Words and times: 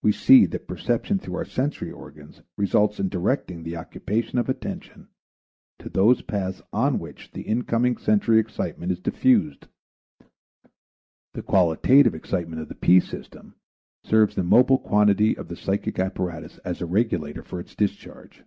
We 0.00 0.12
see 0.12 0.46
that 0.46 0.66
perception 0.66 1.18
through 1.18 1.34
our 1.36 1.44
sensory 1.44 1.90
organs 1.92 2.40
results 2.56 2.98
in 2.98 3.10
directing 3.10 3.62
the 3.62 3.76
occupation 3.76 4.38
of 4.38 4.48
attention 4.48 5.08
to 5.80 5.90
those 5.90 6.22
paths 6.22 6.62
on 6.72 6.98
which 6.98 7.32
the 7.32 7.42
incoming 7.42 7.98
sensory 7.98 8.38
excitement 8.38 8.90
is 8.90 9.00
diffused; 9.00 9.66
the 11.34 11.42
qualitative 11.42 12.14
excitement 12.14 12.62
of 12.62 12.68
the 12.70 12.74
P 12.74 13.00
system 13.00 13.54
serves 14.02 14.34
the 14.34 14.42
mobile 14.42 14.78
quantity 14.78 15.36
of 15.36 15.48
the 15.48 15.56
psychic 15.56 15.98
apparatus 15.98 16.56
as 16.64 16.80
a 16.80 16.86
regulator 16.86 17.42
for 17.42 17.60
its 17.60 17.74
discharge. 17.74 18.42